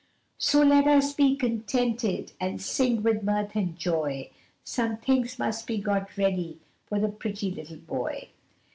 CHORUS. 0.39 0.45
So 0.51 0.63
let 0.63 0.87
us 0.87 1.13
be 1.13 1.35
contented 1.35 2.31
and 2.39 2.59
sing 2.59 3.03
with 3.03 3.21
mirth 3.21 3.51
and 3.55 3.77
joy, 3.77 4.31
Some 4.63 4.97
things 4.97 5.37
must 5.37 5.67
be 5.67 5.77
got 5.77 6.17
ready 6.17 6.57
for 6.87 6.99
the 6.99 7.09
pretty 7.09 7.51
little 7.51 7.77
boy. 7.77 8.29